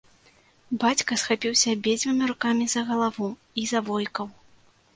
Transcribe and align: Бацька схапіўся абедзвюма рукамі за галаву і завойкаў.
Бацька 0.83 1.17
схапіўся 1.23 1.67
абедзвюма 1.75 2.31
рукамі 2.33 2.65
за 2.73 2.81
галаву 2.89 3.31
і 3.61 3.69
завойкаў. 3.73 4.25